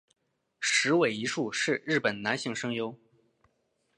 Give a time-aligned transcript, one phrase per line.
[0.59, 2.99] 矢尾一树是日本男性声优。